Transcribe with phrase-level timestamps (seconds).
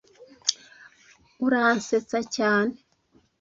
[1.45, 2.75] Uransetsa cyane.